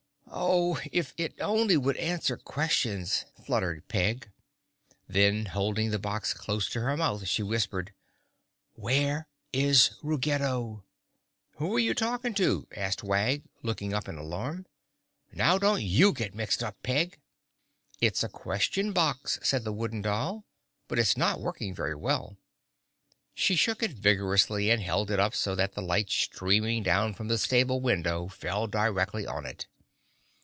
"Oh, 0.33 0.79
if 0.93 1.13
it 1.17 1.33
only 1.41 1.75
would 1.75 1.97
answer 1.97 2.37
questions!" 2.37 3.25
fluttered 3.45 3.89
Peg. 3.89 4.31
Then, 5.05 5.47
holding 5.47 5.89
the 5.91 5.99
box 5.99 6.33
close 6.33 6.69
to 6.69 6.79
her 6.79 6.95
mouth, 6.95 7.27
she 7.27 7.43
whispered, 7.43 7.91
"Where 8.73 9.27
is 9.51 9.91
Ruggedo?" 10.01 10.85
"Who 11.57 11.75
are 11.75 11.79
you 11.79 11.93
talking 11.93 12.33
to?" 12.35 12.65
asked 12.73 13.03
Wag, 13.03 13.43
looking 13.61 13.93
up 13.93 14.07
in 14.07 14.17
alarm. 14.17 14.67
"Now 15.33 15.57
don't 15.57 15.83
you 15.83 16.13
get 16.13 16.33
mixed 16.33 16.63
up, 16.63 16.81
Peg!" 16.81 17.19
[Illustration: 17.99 17.99
(unlabelled)] 18.05 18.11
"It's 18.11 18.23
a 18.23 18.29
Question 18.29 18.93
Box," 18.93 19.39
said 19.43 19.65
the 19.65 19.73
Wooden 19.73 20.01
Doll, 20.01 20.45
"but 20.87 20.97
it's 20.97 21.17
not 21.17 21.41
working 21.41 21.75
very 21.75 21.95
well." 21.95 22.37
She 23.33 23.57
shook 23.57 23.83
it 23.83 23.91
vigorously 23.91 24.69
and 24.71 24.81
held 24.81 25.11
it 25.11 25.19
up 25.19 25.35
so 25.35 25.55
that 25.55 25.73
the 25.73 25.81
light 25.81 26.09
streaming 26.09 26.83
down 26.83 27.13
from 27.15 27.27
the 27.27 27.37
stable 27.37 27.81
window 27.81 28.29
fell 28.29 28.67
directly 28.67 29.27
on 29.27 29.45
it. 29.45 29.67